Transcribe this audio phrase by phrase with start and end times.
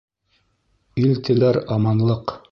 [1.03, 2.39] Ил теләр аманлыҡ